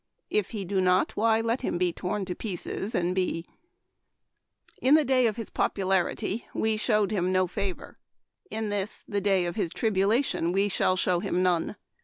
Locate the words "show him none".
10.95-11.75